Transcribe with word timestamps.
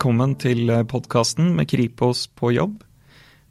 Velkommen 0.00 0.32
til 0.40 0.70
podkasten 0.88 1.50
med 1.58 1.66
Kripos 1.68 2.22
på 2.32 2.54
jobb. 2.54 2.78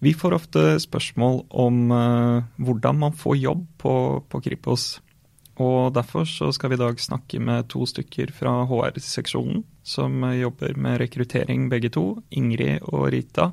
Vi 0.02 0.16
får 0.18 0.34
ofte 0.34 0.64
spørsmål 0.82 1.44
om 1.54 1.92
uh, 1.94 2.48
hvordan 2.58 2.98
man 3.04 3.14
får 3.14 3.36
jobb 3.38 3.68
på, 3.78 3.94
på, 4.26 4.42
Kripos. 4.42 4.88
Og 5.62 5.94
Derfor 5.94 6.26
skal 6.26 6.74
vi 6.74 6.80
i 6.80 6.82
dag 6.82 6.98
snakke 6.98 7.38
med 7.38 7.70
to 7.70 7.86
stykker 7.86 8.34
fra 8.34 8.56
HR-seksjonen 8.66 9.62
som 9.86 10.26
jobber 10.26 10.74
med 10.74 10.98
rekruttering 11.04 11.70
begge 11.70 11.94
to, 11.94 12.18
Ingrid 12.34 12.82
og 12.82 13.12
Rita. 13.14 13.52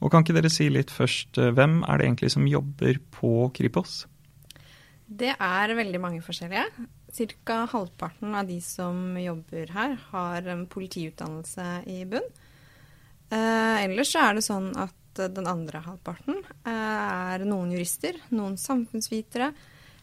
Og 0.00 0.08
Kan 0.08 0.24
ikke 0.24 0.40
dere 0.40 0.48
si 0.48 0.72
litt 0.72 0.96
først, 0.96 1.36
hvem 1.36 1.82
er 1.84 2.00
det 2.00 2.08
egentlig 2.08 2.32
som 2.32 2.48
jobber 2.48 3.04
på 3.20 3.50
Kripos? 3.52 4.06
Det 5.04 5.36
er 5.36 5.76
veldig 5.76 6.00
mange 6.00 6.24
forskjellige. 6.24 6.88
Ca. 7.14 7.60
halvparten 7.70 8.34
av 8.34 8.48
de 8.48 8.58
som 8.60 9.14
jobber 9.18 9.70
her, 9.70 9.96
har 10.10 10.48
en 10.50 10.66
politiutdannelse 10.66 11.66
i 11.86 12.02
bunn. 12.10 12.26
Eh, 13.30 13.84
ellers 13.84 14.14
er 14.18 14.34
det 14.34 14.44
sånn 14.46 14.72
at 14.76 14.94
den 15.14 15.46
andre 15.46 15.82
halvparten 15.84 16.40
eh, 16.42 16.72
er 16.72 17.44
noen 17.46 17.72
jurister, 17.74 18.18
noen 18.34 18.56
samfunnsvitere, 18.60 19.52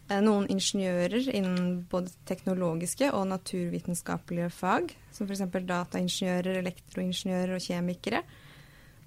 eh, 0.08 0.22
noen 0.24 0.48
ingeniører 0.52 1.28
innen 1.36 1.82
både 1.92 2.14
teknologiske 2.30 3.12
og 3.12 3.28
naturvitenskapelige 3.34 4.52
fag, 4.56 4.96
som 5.12 5.28
f.eks. 5.28 5.44
dataingeniører, 5.52 6.62
elektroingeniører 6.64 7.58
og 7.58 7.66
kjemikere. 7.66 8.24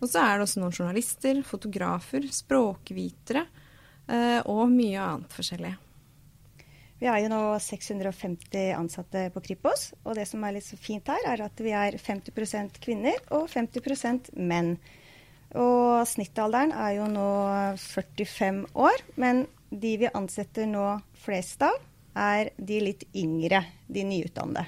Og 0.02 0.10
så 0.10 0.20
er 0.20 0.36
det 0.36 0.48
også 0.48 0.60
noen 0.60 0.76
journalister, 0.76 1.40
fotografer, 1.46 2.28
språkvitere 2.28 3.46
eh, 4.12 4.40
og 4.44 4.66
mye 4.72 5.00
annet 5.00 5.36
forskjellig. 5.40 5.74
Vi 7.04 7.08
er 7.12 7.18
jo 7.20 7.28
nå 7.28 7.38
650 7.60 8.70
ansatte 8.72 9.26
på 9.34 9.42
Kripos, 9.44 9.90
og 10.08 10.14
det 10.16 10.24
som 10.24 10.40
er 10.40 10.54
litt 10.56 10.64
så 10.64 10.78
fint 10.80 11.04
her, 11.12 11.20
er 11.28 11.42
at 11.44 11.58
vi 11.60 11.74
er 11.76 11.98
50% 12.00 12.78
kvinner 12.80 13.18
og 13.36 13.42
50% 13.52 14.30
menn. 14.40 14.70
Og 15.60 16.00
snittalderen 16.08 16.72
er 16.72 16.94
jo 16.96 17.10
nå 17.12 17.26
45 17.82 18.62
år, 18.72 19.04
men 19.20 19.42
de 19.68 19.90
vi 20.00 20.08
ansetter 20.16 20.64
nå 20.70 20.86
flest 21.26 21.66
av, 21.68 21.76
er 22.16 22.54
de 22.56 22.80
litt 22.86 23.04
yngre, 23.12 23.60
de 23.84 24.06
nyutdannede. 24.08 24.64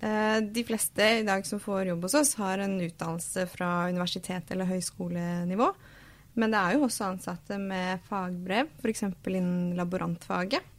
Eh, 0.00 0.38
de 0.40 0.64
fleste 0.64 1.10
i 1.18 1.28
dag 1.28 1.44
som 1.44 1.60
får 1.60 1.90
jobb 1.90 2.08
hos 2.08 2.16
oss, 2.22 2.32
har 2.40 2.64
en 2.64 2.80
utdannelse 2.80 3.44
fra 3.52 3.90
universitet 3.92 4.56
eller 4.56 4.72
høyskolenivå. 4.72 5.68
Men 6.36 6.52
det 6.52 6.60
er 6.60 6.76
jo 6.76 6.86
også 6.86 7.10
ansatte 7.10 7.58
med 7.60 8.02
fagbrev, 8.08 8.68
f.eks. 8.82 9.06
innen 9.32 9.76
laborantfaget. 9.78 10.72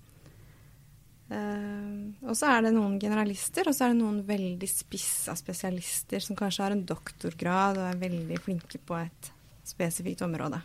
Uh, 1.27 2.13
og 2.23 2.37
så 2.39 2.53
er 2.53 2.61
det 2.63 2.71
noen 2.75 2.95
generalister, 3.01 3.67
og 3.67 3.75
så 3.75 3.87
er 3.87 3.91
det 3.91 3.99
noen 3.99 4.21
veldig 4.27 4.69
spissa 4.71 5.35
spesialister 5.35 6.23
som 6.23 6.37
kanskje 6.39 6.63
har 6.63 6.75
en 6.75 6.85
doktorgrad 6.87 7.81
og 7.81 7.89
er 7.89 7.99
veldig 8.05 8.37
flinke 8.45 8.79
på 8.79 8.95
et 9.01 9.31
spesifikt 9.67 10.23
område. 10.23 10.61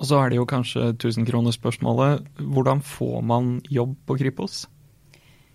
Og 0.00 0.08
så 0.08 0.18
er 0.20 0.32
det 0.32 0.40
jo 0.40 0.48
kanskje 0.48 0.90
tusenkronerspørsmålet. 1.00 2.28
Hvordan 2.52 2.84
får 2.84 3.16
man 3.30 3.56
jobb 3.68 3.96
på 4.08 4.16
Kripos? 4.20 4.66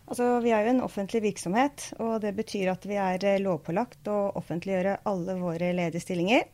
Altså, 0.06 0.40
Vi 0.42 0.52
er 0.54 0.66
jo 0.66 0.74
en 0.76 0.84
offentlig 0.86 1.22
virksomhet, 1.24 1.92
og 1.98 2.20
det 2.22 2.36
betyr 2.38 2.70
at 2.76 2.86
vi 2.86 2.98
er 3.02 3.42
lovpålagt 3.42 4.06
å 4.10 4.32
offentliggjøre 4.38 5.00
alle 5.10 5.38
våre 5.42 5.72
ledige 5.74 6.04
stillinger. 6.04 6.46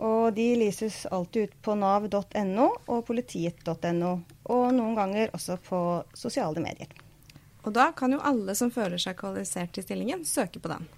Og 0.00 0.32
de 0.32 0.46
lyses 0.56 1.02
alltid 1.12 1.50
ut 1.50 1.56
på 1.60 1.74
nav.no 1.76 2.68
og 2.88 3.02
politiet.no, 3.04 4.12
og 4.48 4.64
noen 4.72 4.96
ganger 4.96 5.34
også 5.36 5.58
på 5.60 5.80
sosiale 6.16 6.62
medier. 6.64 6.88
Og 7.66 7.74
da 7.76 7.90
kan 7.92 8.16
jo 8.16 8.22
alle 8.24 8.54
som 8.56 8.72
føler 8.72 9.00
seg 9.00 9.18
kvalifisert 9.18 9.74
til 9.76 9.84
stillingen, 9.84 10.24
søke 10.24 10.62
på 10.62 10.72
den. 10.72 10.88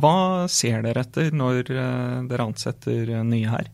Hva 0.00 0.46
ser 0.52 0.84
dere 0.84 1.02
etter 1.02 1.32
når 1.34 1.72
eh, 1.72 2.18
dere 2.30 2.46
ansetter 2.46 3.14
nye 3.26 3.48
her? 3.50 3.70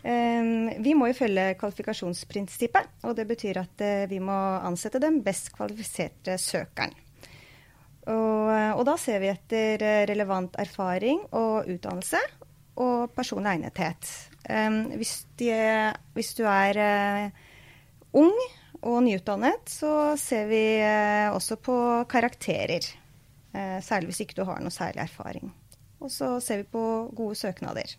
Vi 0.00 0.94
må 0.96 1.10
jo 1.10 1.16
følge 1.18 1.58
kvalifikasjonsprinsippet, 1.60 2.86
og 3.04 3.18
det 3.18 3.26
betyr 3.28 3.58
at 3.60 3.82
uh, 3.84 4.06
vi 4.08 4.16
må 4.24 4.32
ansette 4.64 4.96
den 5.02 5.18
best 5.20 5.50
kvalifiserte 5.52 6.38
søkeren. 6.40 6.94
Og, 8.08 8.48
og, 8.48 8.80
da 8.88 8.94
ser 8.96 9.20
vi 9.20 9.28
etter 9.28 9.84
relevant 10.08 10.56
erfaring 10.58 11.20
og 11.36 11.68
utdannelse, 11.68 12.16
og 12.78 13.10
personlig 13.16 13.56
egnethet. 13.56 14.10
Um, 14.48 14.82
hvis, 14.98 15.24
de, 15.40 15.52
hvis, 16.16 16.34
du 16.38 16.44
er 16.48 16.80
uh, 16.80 17.30
ung 18.20 18.36
og 18.80 19.02
nyutdannet, 19.04 19.68
så 19.68 20.14
ser 20.20 20.46
vi 20.50 20.62
uh, 20.80 21.34
også 21.34 21.58
på 21.60 21.76
karakterer. 22.10 22.86
Uh, 23.54 23.78
særlig 23.84 24.12
hvis 24.12 24.22
ikke 24.24 24.38
du 24.40 24.46
har 24.48 24.62
noe 24.62 24.74
særlig 24.74 25.04
erfaring. 25.04 25.50
Og 26.00 26.12
så 26.12 26.38
ser 26.40 26.62
vi 26.62 26.70
på 26.72 26.84
gode 27.16 27.36
søknader. 27.36 27.96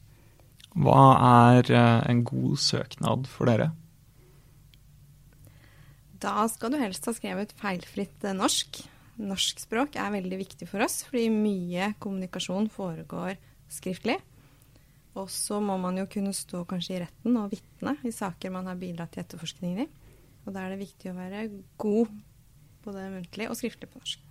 Hva 0.71 1.03
er 1.51 1.67
en 2.09 2.23
god 2.25 2.55
søknad 2.63 3.27
for 3.29 3.51
dere? 3.51 3.73
Da 6.21 6.45
skal 6.49 6.71
du 6.71 6.79
helst 6.79 7.05
ha 7.09 7.13
skrevet 7.17 7.53
feilfritt 7.57 8.25
norsk. 8.37 8.83
Norsk 9.21 9.61
språk 9.61 9.97
er 9.99 10.13
veldig 10.13 10.37
viktig 10.39 10.67
for 10.69 10.85
oss, 10.85 11.01
fordi 11.07 11.27
mye 11.33 11.91
kommunikasjon 12.01 12.69
foregår 12.73 13.35
skriftlig. 13.71 14.17
Og 15.19 15.27
så 15.31 15.59
må 15.59 15.75
man 15.81 15.97
jo 15.99 16.07
kunne 16.11 16.31
stå 16.35 16.63
kanskje 16.69 16.95
i 16.95 17.01
retten 17.03 17.37
og 17.39 17.51
vitne 17.51 17.97
i 18.07 18.13
saker 18.15 18.53
man 18.53 18.69
har 18.69 18.79
bidratt 18.79 19.11
til 19.15 19.25
etterforskningen 19.25 19.83
i. 19.83 19.87
Og 20.45 20.55
da 20.55 20.63
er 20.63 20.73
det 20.73 20.85
viktig 20.85 21.11
å 21.11 21.17
være 21.17 21.47
god 21.81 22.13
både 22.85 23.09
muntlig 23.13 23.49
og 23.51 23.57
skriftlig 23.59 23.89
på 23.91 24.01
norsk. 24.01 24.23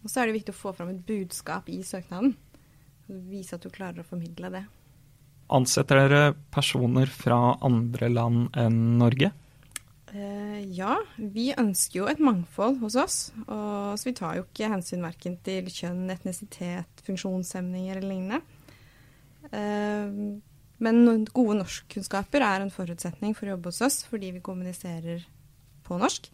Og 0.00 0.08
så 0.08 0.22
er 0.22 0.30
det 0.30 0.38
viktig 0.38 0.54
å 0.54 0.60
få 0.60 0.72
fram 0.76 0.94
et 0.94 1.02
budskap 1.04 1.68
i 1.68 1.82
søknaden. 1.84 2.32
Vise 3.28 3.58
at 3.58 3.66
du 3.66 3.72
klarer 3.74 4.00
å 4.00 4.06
formidle 4.06 4.52
det. 4.54 4.64
Ansetter 5.50 5.98
dere 5.98 6.34
personer 6.54 7.10
fra 7.10 7.56
andre 7.66 8.08
land 8.12 8.54
enn 8.56 9.00
Norge? 9.00 9.32
Eh, 10.10 10.60
ja, 10.74 10.96
vi 11.18 11.50
ønsker 11.58 12.00
jo 12.00 12.06
et 12.10 12.22
mangfold 12.22 12.80
hos 12.84 12.96
oss. 12.98 13.18
Og, 13.46 13.98
så 13.98 14.08
vi 14.08 14.14
tar 14.16 14.38
jo 14.38 14.46
ikke 14.46 14.70
hensyn 14.72 15.04
verken 15.04 15.36
til 15.46 15.68
kjønn, 15.70 16.06
etnisitet, 16.14 17.04
funksjonshemninger 17.06 17.98
eller 17.98 18.14
lignende. 18.14 18.40
Eh, 19.50 20.12
men 20.80 21.24
gode 21.34 21.58
norskkunnskaper 21.58 22.44
er 22.44 22.64
en 22.64 22.72
forutsetning 22.72 23.34
for 23.36 23.48
å 23.48 23.56
jobbe 23.56 23.72
hos 23.72 23.82
oss, 23.84 23.98
fordi 24.08 24.32
vi 24.36 24.44
kommuniserer 24.44 25.26
på 25.84 25.98
norsk. 26.00 26.30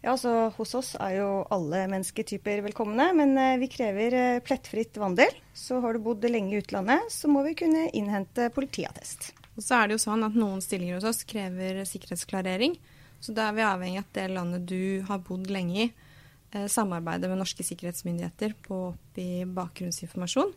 Ja, 0.00 0.14
altså 0.14 0.48
Hos 0.56 0.72
oss 0.78 0.94
er 0.96 1.18
jo 1.18 1.28
alle 1.52 1.82
mennesketyper 1.92 2.62
velkomne, 2.64 3.10
men 3.16 3.34
eh, 3.36 3.58
vi 3.60 3.68
krever 3.72 4.16
eh, 4.16 4.42
plettfritt 4.44 4.96
vandel. 5.00 5.34
Så 5.56 5.80
har 5.84 5.96
du 5.96 6.02
bodd 6.04 6.24
lenge 6.28 6.56
i 6.56 6.62
utlandet, 6.62 7.08
så 7.12 7.28
må 7.28 7.44
vi 7.46 7.56
kunne 7.58 7.88
innhente 7.96 8.48
politiattest. 8.54 9.34
Og 9.56 9.64
så 9.64 9.76
er 9.76 9.88
det 9.88 9.98
jo 9.98 10.04
sånn 10.06 10.24
at 10.24 10.38
Noen 10.38 10.62
stillinger 10.64 10.96
hos 10.96 11.08
oss 11.08 11.26
krever 11.28 11.82
sikkerhetsklarering. 11.88 12.78
Så 13.20 13.34
da 13.36 13.50
er 13.50 13.58
vi 13.58 13.66
avhengig 13.66 14.00
av 14.00 14.06
at 14.06 14.14
det 14.16 14.30
landet 14.32 14.64
du 14.68 15.04
har 15.08 15.20
bodd 15.20 15.50
lenge 15.52 15.82
i, 15.84 15.90
samarbeider 16.50 17.30
med 17.30 17.38
norske 17.42 17.62
sikkerhetsmyndigheter 17.62 18.56
på 18.64 18.74
å 18.74 18.86
oppgi 18.94 19.44
bakgrunnsinformasjon. 19.54 20.48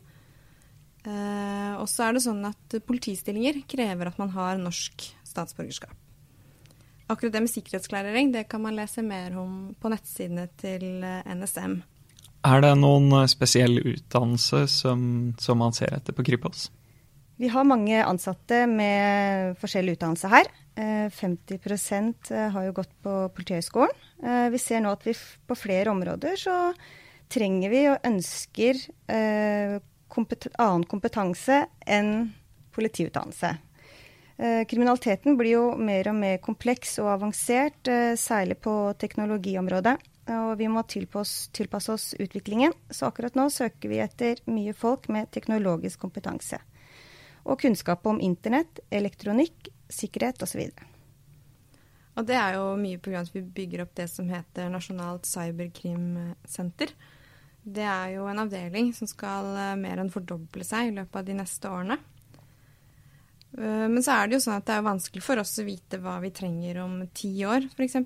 Eh, 1.04 1.74
og 1.82 1.90
så 1.92 2.08
er 2.08 2.16
det 2.16 2.24
sånn 2.24 2.44
at 2.48 2.78
politistillinger 2.88 3.64
krever 3.70 4.08
at 4.08 4.20
man 4.22 4.32
har 4.36 4.60
norsk 4.62 5.10
statsborgerskap. 5.28 5.96
Akkurat 7.12 7.34
det 7.36 7.42
med 7.44 7.52
sikkerhetsklarering 7.52 8.32
det 8.32 8.46
kan 8.52 8.64
man 8.64 8.78
lese 8.78 9.04
mer 9.04 9.36
om 9.38 9.74
på 9.80 9.92
nettsidene 9.92 10.48
til 10.62 11.04
eh, 11.04 11.28
NSM. 11.28 11.82
Er 12.48 12.64
det 12.64 12.72
noen 12.80 13.12
eh, 13.20 13.28
spesiell 13.32 13.82
utdannelse 13.82 14.64
som, 14.72 15.04
som 15.40 15.60
man 15.60 15.76
ser 15.76 15.92
etter 15.92 16.16
på 16.16 16.26
Kripos? 16.32 16.70
Vi 17.42 17.52
har 17.52 17.68
mange 17.68 18.00
ansatte 18.06 18.64
med 18.70 19.58
forskjellig 19.60 19.98
utdannelse 19.98 20.30
her. 20.32 20.52
50% 20.74 22.30
har 22.54 22.64
jo 22.66 22.76
gått 22.78 22.94
på 23.06 23.12
Politihøgskolen. 23.36 23.92
Vi 24.54 24.62
ser 24.62 24.82
nå 24.82 24.94
at 24.96 25.04
vi 25.06 25.14
på 25.14 25.58
flere 25.58 25.92
områder 25.92 26.38
så 26.40 26.56
trenger 27.34 27.74
vi 27.74 27.82
og 27.92 28.08
ønsker 28.10 28.80
kompet 30.14 30.48
annen 30.62 30.86
kompetanse 30.90 31.64
enn 31.90 32.32
politiutdannelse. 32.74 33.56
Eh, 34.38 34.66
kriminaliteten 34.70 35.38
blir 35.38 35.56
jo 35.56 35.66
mer 35.78 36.10
og 36.10 36.18
mer 36.18 36.40
kompleks 36.44 36.98
og 37.02 37.12
avansert, 37.14 37.88
eh, 37.88 38.16
særlig 38.18 38.60
på 38.62 38.94
teknologiområdet. 38.98 39.98
Og 40.34 40.58
vi 40.58 40.70
må 40.72 40.86
tilpasse 40.88 41.92
oss 41.92 42.14
utviklingen, 42.16 42.72
så 42.90 43.10
akkurat 43.10 43.36
nå 43.36 43.50
søker 43.52 43.90
vi 43.92 44.00
etter 44.00 44.40
mye 44.48 44.74
folk 44.74 45.10
med 45.10 45.30
teknologisk 45.32 46.00
kompetanse. 46.00 46.62
Og 47.44 47.60
kunnskap 47.60 48.08
om 48.08 48.22
internett, 48.22 48.80
elektronikk, 48.90 49.68
sikkerhet 49.90 50.42
osv. 50.42 50.72
Og 52.16 52.26
det 52.26 52.38
er 52.38 52.56
jo 52.56 52.78
mye 52.78 52.98
pga. 52.98 53.20
at 53.20 53.36
vi 53.36 53.42
bygger 53.42 53.82
opp 53.82 53.96
det 53.96 54.10
som 54.10 54.30
heter 54.30 54.70
Nasjonalt 54.70 55.26
cyberkrimsenter. 55.26 56.94
Det 57.64 57.86
er 57.88 58.18
jo 58.18 58.28
en 58.28 58.44
avdeling 58.44 58.92
som 58.96 59.08
skal 59.08 59.54
eh, 59.56 59.76
mer 59.80 60.02
enn 60.02 60.12
fordoble 60.12 60.66
seg 60.68 60.90
i 60.90 60.96
løpet 60.98 61.22
av 61.22 61.28
de 61.28 61.38
neste 61.38 61.72
årene. 61.72 61.98
Eh, 63.58 63.88
men 63.88 64.04
så 64.04 64.18
er 64.18 64.28
det 64.28 64.38
jo 64.38 64.44
sånn 64.48 64.60
at 64.60 64.68
det 64.68 64.78
er 64.78 64.88
vanskelig 64.88 65.24
for 65.24 65.40
oss 65.42 65.56
å 65.62 65.68
vite 65.68 66.00
hva 66.04 66.18
vi 66.24 66.34
trenger 66.36 66.82
om 66.84 66.98
ti 67.16 67.32
år, 67.48 67.70
f.eks. 67.72 68.00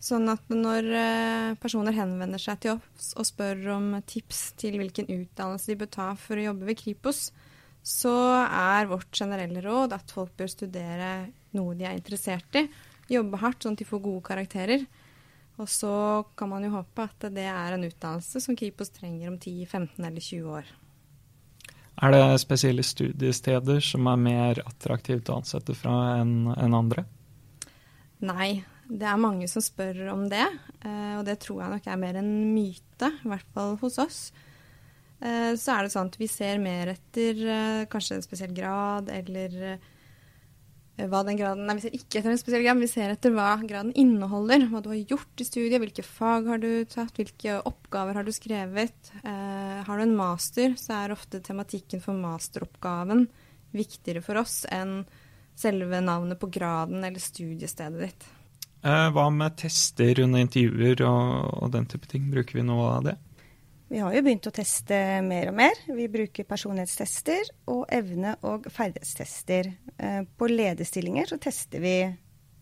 Sånn 0.00 0.30
at 0.32 0.46
når 0.54 0.86
eh, 0.96 1.54
personer 1.60 1.96
henvender 1.96 2.40
seg 2.40 2.62
til 2.62 2.78
oss 2.78 3.10
og 3.20 3.26
spør 3.28 3.66
om 3.74 3.90
tips 4.08 4.52
til 4.60 4.78
hvilken 4.80 5.10
utdannelse 5.10 5.72
de 5.72 5.80
bør 5.82 5.90
ta 5.92 6.06
for 6.16 6.40
å 6.40 6.46
jobbe 6.46 6.70
ved 6.70 6.78
Kripos, 6.80 7.26
så 7.82 8.14
er 8.44 8.88
vårt 8.88 9.12
generelle 9.16 9.60
råd 9.64 9.96
at 9.96 10.12
folk 10.12 10.32
bør 10.38 10.48
studere 10.52 11.10
noe 11.56 11.76
de 11.76 11.88
er 11.88 11.98
interessert 11.98 12.56
i. 12.60 12.66
Jobbe 13.10 13.40
hardt 13.42 13.64
sånn 13.64 13.74
at 13.74 13.82
de 13.82 13.88
får 13.88 14.02
gode 14.04 14.24
karakterer. 14.28 14.84
Og 15.60 15.68
så 15.68 15.92
kan 16.38 16.48
man 16.48 16.64
jo 16.64 16.72
håpe 16.78 17.04
at 17.04 17.28
det 17.34 17.44
er 17.44 17.76
en 17.76 17.84
utdannelse 17.84 18.40
som 18.40 18.56
Kripos 18.56 18.92
trenger 18.94 19.28
om 19.28 19.36
10, 19.36 19.66
15 19.66 20.04
eller 20.04 20.24
20 20.24 20.54
år. 20.60 20.70
Er 22.00 22.14
det 22.14 22.40
spesielle 22.40 22.84
studiesteder 22.86 23.82
som 23.84 24.08
er 24.08 24.20
mer 24.24 24.62
attraktivt 24.64 25.28
å 25.28 25.40
ansette 25.42 25.76
fra 25.76 25.96
enn 26.22 26.48
en 26.54 26.76
andre? 26.78 27.04
Nei, 28.24 28.62
det 28.88 29.06
er 29.06 29.20
mange 29.20 29.48
som 29.52 29.64
spør 29.64 30.06
om 30.14 30.24
det. 30.32 30.46
Eh, 30.80 31.14
og 31.18 31.26
det 31.28 31.38
tror 31.44 31.62
jeg 31.62 31.74
nok 31.74 31.90
er 31.92 32.00
mer 32.00 32.20
en 32.22 32.32
myte, 32.54 33.12
i 33.20 33.32
hvert 33.32 33.52
fall 33.52 33.76
hos 33.82 34.00
oss. 34.00 34.20
Eh, 35.20 35.52
så 35.60 35.76
er 35.76 35.84
det 35.84 35.92
sånn 35.92 36.08
at 36.08 36.16
vi 36.20 36.28
ser 36.30 36.60
mer 36.62 36.94
etter 36.94 37.44
eh, 37.44 37.86
kanskje 37.92 38.16
en 38.16 38.24
spesiell 38.24 38.56
grad 38.56 39.12
eller 39.12 39.76
hva 40.96 41.20
den 41.24 41.38
graden 41.38 41.64
Nei, 41.68 41.76
vi 41.78 41.84
ser 41.86 41.94
ikke 41.96 42.18
etter 42.20 42.32
en 42.32 42.40
spesiell 42.40 42.64
grad, 42.64 42.76
men 42.76 42.84
vi 42.84 42.92
ser 42.92 43.12
etter 43.12 43.32
hva 43.32 43.54
graden 43.62 43.92
inneholder. 43.98 44.66
Hva 44.68 44.82
du 44.84 44.90
har 44.92 44.98
gjort 45.14 45.40
i 45.40 45.46
studiet, 45.46 45.80
hvilke 45.80 46.04
fag 46.04 46.50
har 46.50 46.60
du 46.60 46.70
tatt, 46.90 47.14
hvilke 47.16 47.60
oppgaver 47.68 48.18
har 48.20 48.26
du 48.26 48.32
skrevet. 48.36 49.12
Eh, 49.22 49.78
har 49.86 49.96
du 49.96 50.04
en 50.04 50.18
master, 50.18 50.74
så 50.80 50.98
er 50.98 51.14
ofte 51.14 51.40
tematikken 51.44 52.02
for 52.04 52.18
masteroppgaven 52.18 53.28
viktigere 53.76 54.22
for 54.24 54.40
oss 54.40 54.64
enn 54.70 55.04
selve 55.60 56.00
navnet 56.00 56.40
på 56.40 56.48
graden 56.52 57.04
eller 57.04 57.22
studiestedet 57.22 58.00
ditt. 58.00 58.28
Eh, 58.80 59.08
hva 59.12 59.26
med 59.34 59.58
tester 59.60 60.22
under 60.24 60.40
intervjuer 60.40 61.02
og, 61.04 61.50
og 61.60 61.72
den 61.74 61.88
type 61.90 62.08
ting? 62.08 62.30
Bruker 62.32 62.60
vi 62.60 62.64
noe 62.64 62.86
av 62.96 63.10
det? 63.10 63.16
Vi 63.90 63.98
har 63.98 64.12
jo 64.14 64.20
begynt 64.22 64.46
å 64.46 64.52
teste 64.54 64.94
mer 65.26 65.48
og 65.50 65.56
mer. 65.58 65.78
Vi 65.90 66.04
bruker 66.06 66.46
personlighetstester 66.46 67.48
og 67.72 67.88
evne- 67.90 68.36
og 68.46 68.68
ferdighetstester. 68.70 69.66
Eh, 69.98 70.20
på 70.38 70.46
lederstillinger 70.46 71.26
så 71.32 71.38
tester 71.42 71.82
vi 71.82 71.94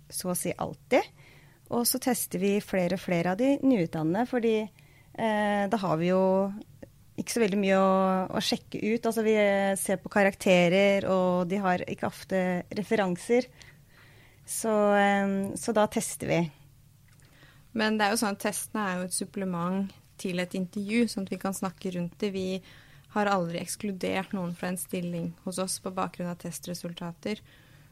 så 0.08 0.30
å 0.32 0.36
si 0.38 0.54
alltid. 0.56 1.04
Og 1.68 1.84
så 1.84 2.00
tester 2.00 2.40
vi 2.40 2.54
flere 2.64 2.96
og 2.96 3.04
flere 3.04 3.34
av 3.34 3.42
de 3.42 3.58
nyutdannede, 3.60 4.24
fordi 4.30 4.54
eh, 4.62 5.68
da 5.68 5.82
har 5.84 6.00
vi 6.00 6.08
jo 6.08 6.22
ikke 7.20 7.36
så 7.36 7.44
veldig 7.44 7.60
mye 7.60 7.76
å, 7.76 7.92
å, 8.32 8.44
sjekke 8.48 8.80
ut. 8.80 9.04
Altså 9.04 9.28
vi 9.28 9.36
ser 9.84 10.00
på 10.00 10.16
karakterer, 10.16 11.10
og 11.12 11.44
de 11.52 11.60
har 11.60 11.84
ikke 11.84 12.08
ofte 12.08 12.44
referanser. 12.72 13.52
Så, 14.48 14.72
eh, 14.96 15.38
så 15.60 15.76
da 15.76 15.90
tester 15.92 16.32
vi. 16.32 16.42
Men 17.76 18.00
det 18.00 18.08
er 18.08 18.16
jo 18.16 18.24
sånn 18.24 18.38
at 18.40 18.46
testene 18.48 18.88
er 18.88 19.02
jo 19.02 19.10
et 19.12 19.20
supplement 19.20 19.98
til 20.20 20.42
et 20.42 20.56
intervju, 20.58 21.06
sånn 21.08 21.26
at 21.28 21.32
vi 21.34 21.40
kan 21.40 21.56
snakke 21.56 21.92
rundt 21.94 22.18
det. 22.22 22.32
Vi 22.34 22.60
har 23.14 23.30
aldri 23.30 23.60
ekskludert 23.62 24.34
noen 24.36 24.54
fra 24.56 24.72
en 24.72 24.80
stilling 24.80 25.32
hos 25.44 25.60
oss 25.62 25.78
på 25.84 25.92
bakgrunn 25.96 26.30
av 26.32 26.40
testresultater. 26.42 27.40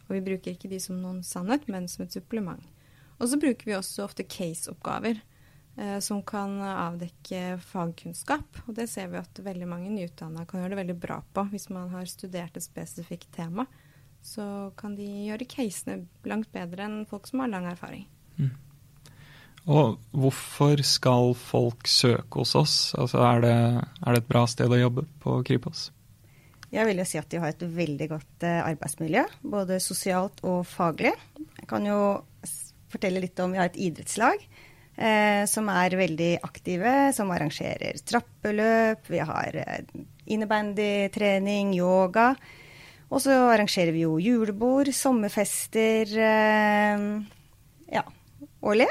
Og 0.06 0.19
vi 0.19 0.25
bruker 0.28 0.55
ikke 0.55 0.70
de 0.70 0.81
som 0.82 0.99
noen 1.00 1.23
sannhet, 1.26 1.67
men 1.73 1.88
som 1.90 2.05
et 2.05 2.14
supplement. 2.14 2.62
Og 3.17 3.31
så 3.31 3.38
bruker 3.40 3.67
vi 3.67 3.75
også 3.76 4.05
ofte 4.05 4.26
case-oppgaver 4.28 5.19
eh, 5.81 5.99
som 6.05 6.20
kan 6.26 6.58
avdekke 6.61 7.56
fagkunnskap. 7.64 8.61
Og 8.67 8.76
det 8.76 8.90
ser 8.93 9.08
vi 9.12 9.20
at 9.23 9.40
veldig 9.43 9.69
mange 9.70 9.90
nyutdanna 9.94 10.44
kan 10.46 10.62
gjøre 10.62 10.75
det 10.75 10.82
veldig 10.82 10.99
bra 11.00 11.23
på. 11.32 11.46
Hvis 11.55 11.70
man 11.73 11.90
har 11.94 12.06
studert 12.11 12.58
et 12.58 12.67
spesifikt 12.67 13.32
tema, 13.34 13.67
så 14.26 14.70
kan 14.78 14.96
de 14.99 15.06
gjøre 15.31 15.49
casene 15.49 16.05
langt 16.28 16.50
bedre 16.55 16.87
enn 16.87 17.02
folk 17.08 17.28
som 17.31 17.43
har 17.43 17.52
lang 17.52 17.69
erfaring. 17.70 18.06
Mm. 18.37 18.52
Og 19.66 19.96
hvorfor 20.14 20.78
skal 20.86 21.32
folk 21.34 21.88
søke 21.90 22.42
hos 22.42 22.54
oss? 22.58 22.76
Altså 22.98 23.18
er, 23.26 23.42
det, 23.42 23.54
er 23.82 24.14
det 24.14 24.22
et 24.22 24.28
bra 24.28 24.44
sted 24.46 24.70
å 24.70 24.78
jobbe 24.78 25.06
på 25.22 25.40
Kripos? 25.46 25.88
Jeg 26.70 26.86
vil 26.86 27.00
jo 27.00 27.06
si 27.08 27.18
at 27.18 27.28
de 27.30 27.40
har 27.42 27.50
et 27.50 27.64
veldig 27.74 28.06
godt 28.10 28.46
eh, 28.46 28.60
arbeidsmiljø, 28.62 29.24
både 29.42 29.80
sosialt 29.82 30.38
og 30.46 30.60
faglig. 30.68 31.12
Jeg 31.58 31.66
kan 31.70 31.86
jo 31.86 31.98
fortelle 32.92 33.22
litt 33.22 33.38
om 33.42 33.54
Vi 33.54 33.58
har 33.58 33.70
et 33.70 33.78
idrettslag 33.88 34.38
eh, 34.38 35.42
som 35.50 35.70
er 35.72 35.96
veldig 35.98 36.30
aktive, 36.46 36.94
som 37.16 37.32
arrangerer 37.34 37.98
trappeløp. 38.06 39.10
Vi 39.10 39.22
har 39.30 39.58
eh, 39.62 40.04
innebandytrening, 40.30 41.74
yoga. 41.78 42.28
Og 43.06 43.22
så 43.22 43.34
arrangerer 43.50 43.94
vi 43.94 44.04
jo 44.04 44.18
julebord, 44.22 44.92
sommerfester 44.94 46.14
eh, 46.18 47.10
ja, 47.94 48.06
årlig 48.62 48.90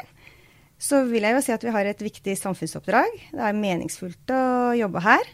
så 0.86 1.02
vil 1.10 1.26
jeg 1.26 1.34
jo 1.34 1.42
si 1.42 1.54
at 1.56 1.64
vi 1.66 1.74
har 1.74 1.88
et 1.90 2.04
viktig 2.06 2.36
samfunnsoppdrag. 2.38 3.18
Det 3.34 3.42
er 3.42 3.58
meningsfullt 3.58 4.34
å 4.36 4.44
jobbe 4.78 5.02
her. 5.06 5.30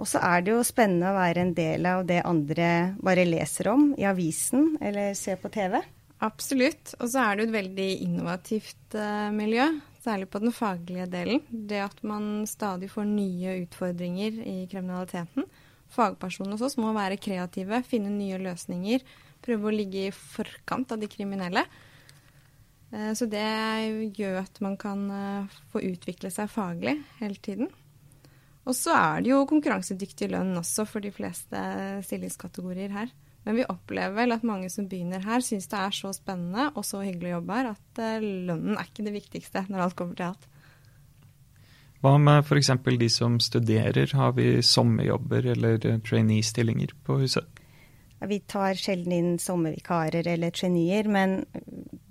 Og 0.00 0.08
så 0.08 0.22
er 0.24 0.44
det 0.44 0.54
jo 0.54 0.62
spennende 0.66 1.10
å 1.10 1.18
være 1.18 1.42
en 1.44 1.52
del 1.56 1.86
av 1.86 2.06
det 2.08 2.22
andre 2.26 2.68
bare 3.04 3.26
leser 3.28 3.68
om 3.74 3.90
i 4.00 4.06
avisen 4.08 4.78
eller 4.82 5.12
ser 5.18 5.36
på 5.42 5.52
TV. 5.52 5.76
Absolutt. 6.22 6.94
Og 7.00 7.10
så 7.12 7.20
er 7.22 7.34
det 7.34 7.44
jo 7.44 7.50
et 7.50 7.56
veldig 7.58 7.88
innovativt 8.06 8.96
uh, 8.96 9.28
miljø, 9.34 9.66
særlig 10.04 10.30
på 10.32 10.40
den 10.42 10.54
faglige 10.54 11.08
delen. 11.12 11.42
Det 11.50 11.82
at 11.84 12.00
man 12.06 12.46
stadig 12.48 12.88
får 12.94 13.10
nye 13.10 13.58
utfordringer 13.66 14.40
i 14.40 14.56
kriminaliteten. 14.70 15.46
Fagpersonene 15.92 16.56
hos 16.56 16.64
oss 16.70 16.78
må 16.80 16.94
være 16.96 17.20
kreative, 17.20 17.82
finne 17.84 18.14
nye 18.14 18.40
løsninger, 18.40 19.04
prøve 19.44 19.68
å 19.68 19.74
ligge 19.74 20.06
i 20.06 20.14
forkant 20.14 20.94
av 20.94 21.02
de 21.02 21.10
kriminelle. 21.10 21.66
Eh, 22.92 23.12
så 23.16 23.28
det 23.30 23.46
gjør 24.18 24.42
at 24.44 24.60
man 24.64 24.76
kan 24.80 25.06
eh, 25.10 25.60
få 25.72 25.82
utvikle 25.92 26.30
seg 26.32 26.50
faglig 26.52 26.98
hele 27.20 27.40
tiden. 27.40 27.72
Og 28.62 28.76
så 28.78 28.94
er 28.94 29.22
det 29.22 29.32
jo 29.32 29.42
konkurransedyktig 29.50 30.28
lønn 30.30 30.54
også 30.60 30.86
for 30.86 31.02
de 31.02 31.10
fleste 31.14 31.58
stillingskategorier 32.06 32.92
her. 32.94 33.10
Men 33.42 33.58
vi 33.58 33.66
opplever 33.66 34.14
vel 34.14 34.34
at 34.36 34.44
mange 34.46 34.68
som 34.70 34.86
begynner 34.86 35.24
her, 35.24 35.42
syns 35.42 35.66
det 35.70 35.78
er 35.80 35.96
så 35.96 36.12
spennende 36.14 36.68
og 36.76 36.86
så 36.86 37.00
hyggelig 37.02 37.32
å 37.32 37.36
jobbe 37.40 37.58
her 37.58 37.72
at 37.72 38.02
eh, 38.02 38.22
lønnen 38.22 38.76
er 38.76 38.86
ikke 38.86 39.06
det 39.08 39.16
viktigste 39.16 39.64
når 39.68 39.86
alt 39.88 39.98
kommer 39.98 40.18
til 40.18 40.30
alt. 40.30 40.48
Hva 42.02 42.16
med 42.18 42.42
f.eks. 42.42 42.70
de 42.98 43.08
som 43.14 43.38
studerer, 43.38 44.10
har 44.18 44.32
vi 44.34 44.56
sommerjobber 44.66 45.52
eller 45.54 45.78
trainee-stillinger 46.02 46.96
på 47.06 47.20
huset? 47.20 47.61
Vi 48.28 48.38
tar 48.50 48.78
sjelden 48.78 49.12
inn 49.16 49.32
sommervikarer 49.42 50.26
eller 50.34 50.54
traineer, 50.54 51.08
men 51.10 51.42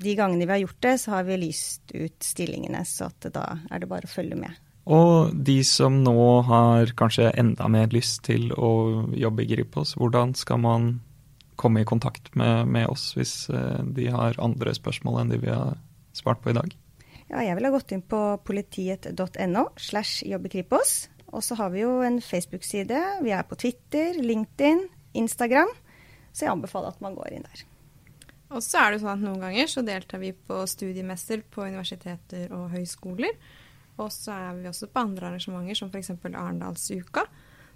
de 0.01 0.15
gangene 0.17 0.47
vi 0.47 0.55
har 0.55 0.63
gjort 0.63 0.81
det, 0.83 0.97
så 1.03 1.15
har 1.15 1.29
vi 1.29 1.37
lyst 1.43 1.93
ut 1.93 2.25
stillingene. 2.25 2.83
Så 2.87 3.11
da 3.29 3.45
er 3.71 3.83
det 3.83 3.89
bare 3.91 4.09
å 4.09 4.11
følge 4.11 4.39
med. 4.39 4.57
Og 4.91 5.35
de 5.37 5.59
som 5.67 5.99
nå 6.01 6.41
har 6.47 6.91
kanskje 6.97 7.29
enda 7.37 7.67
mer 7.69 7.91
lyst 7.93 8.23
til 8.25 8.49
å 8.57 9.05
jobbe 9.13 9.45
i 9.45 9.49
Gripos, 9.53 9.93
hvordan 9.99 10.33
skal 10.35 10.61
man 10.63 10.91
komme 11.61 11.83
i 11.83 11.87
kontakt 11.87 12.33
med, 12.35 12.65
med, 12.67 12.87
oss 12.89 13.11
hvis 13.13 13.45
eh, 13.53 13.81
de 13.93 14.07
har 14.09 14.39
andre 14.41 14.73
spørsmål 14.73 15.21
enn 15.21 15.33
de 15.33 15.37
vi 15.43 15.51
har 15.53 15.77
svart 16.17 16.41
på 16.41 16.49
i 16.49 16.57
dag? 16.57 16.73
Ja, 17.29 17.43
jeg 17.45 17.55
ville 17.59 17.71
gått 17.71 17.93
inn 17.93 18.01
på 18.01 18.19
politiet.no 18.43 19.67
slash 19.79 20.25
jobbekripos. 20.27 20.95
Og 21.31 21.45
så 21.45 21.55
har 21.55 21.69
vi 21.71 21.85
jo 21.85 22.01
en 22.03 22.19
Facebook-side. 22.19 22.97
Vi 23.23 23.31
er 23.31 23.45
på 23.47 23.55
Twitter, 23.55 24.17
LinkedIn, 24.19 24.83
Instagram. 25.21 25.69
Så 26.31 26.45
jeg 26.45 26.53
anbefaler 26.53 26.93
at 26.93 27.03
man 27.03 27.15
går 27.17 27.35
inn 27.35 27.47
der. 27.47 27.65
Og 28.51 28.63
så 28.63 28.81
er 28.81 28.91
det 28.91 29.01
sånn 29.01 29.13
at 29.13 29.23
noen 29.23 29.43
ganger 29.43 29.69
så 29.71 29.83
deltar 29.85 30.19
vi 30.19 30.33
på 30.35 30.57
studiemesser 30.67 31.43
på 31.51 31.63
universiteter 31.63 32.51
og 32.55 32.71
høyskoler. 32.73 33.37
Og 34.01 34.11
så 34.11 34.35
er 34.35 34.59
vi 34.59 34.69
også 34.71 34.89
på 34.91 35.03
andre 35.05 35.29
arrangementer, 35.29 35.77
som 35.77 35.91
f.eks. 35.91 36.11
Arendalsuka. 36.27 37.25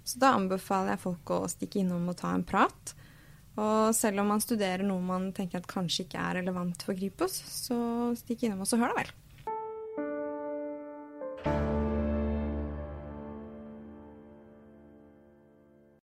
Så 0.06 0.20
da 0.22 0.34
anbefaler 0.36 0.94
jeg 0.94 1.02
folk 1.02 1.32
å 1.34 1.44
stikke 1.50 1.80
innom 1.82 2.10
og 2.12 2.18
ta 2.20 2.32
en 2.36 2.44
prat. 2.46 2.92
Og 3.56 3.94
selv 3.96 4.20
om 4.20 4.28
man 4.34 4.42
studerer 4.44 4.84
noe 4.84 5.00
man 5.02 5.30
tenker 5.36 5.62
at 5.62 5.70
kanskje 5.70 6.04
ikke 6.04 6.20
er 6.20 6.42
relevant 6.42 6.84
for 6.84 6.98
Kripos, 6.98 7.38
så 7.48 7.78
stikk 8.18 8.44
innom 8.44 8.66
og 8.66 8.68
så 8.68 8.78
hør 8.80 8.92
da 8.92 9.00
vel. 9.00 9.14